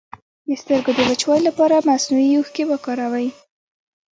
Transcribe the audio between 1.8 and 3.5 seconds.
مصنوعي اوښکې وکاروئ